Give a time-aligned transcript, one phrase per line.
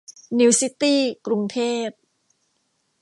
[0.39, 1.89] นิวซิตี้ กรุงเทพ